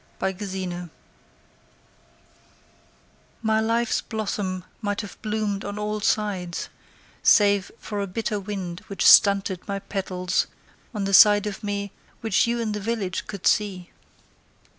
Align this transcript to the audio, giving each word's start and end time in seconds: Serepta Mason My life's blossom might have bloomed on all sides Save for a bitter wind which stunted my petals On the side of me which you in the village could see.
Serepta 0.19 0.39
Mason 0.49 0.89
My 3.43 3.59
life's 3.59 4.01
blossom 4.01 4.63
might 4.81 5.01
have 5.01 5.21
bloomed 5.21 5.63
on 5.63 5.77
all 5.77 5.99
sides 6.01 6.69
Save 7.21 7.71
for 7.77 8.01
a 8.01 8.07
bitter 8.07 8.39
wind 8.39 8.79
which 8.87 9.05
stunted 9.05 9.61
my 9.67 9.77
petals 9.77 10.47
On 10.95 11.03
the 11.03 11.13
side 11.13 11.45
of 11.45 11.63
me 11.63 11.91
which 12.21 12.47
you 12.47 12.59
in 12.59 12.71
the 12.71 12.79
village 12.79 13.27
could 13.27 13.45
see. 13.45 13.91